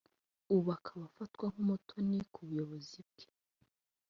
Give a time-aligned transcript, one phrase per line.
[0.53, 3.25] ubu akaba afatwa nk’umutoni ku buyobozi bwe